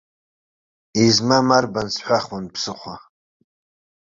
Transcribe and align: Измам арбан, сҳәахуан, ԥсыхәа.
Измам 1.05 1.47
арбан, 1.57 1.87
сҳәахуан, 1.95 2.45
ԥсыхәа. 2.53 2.95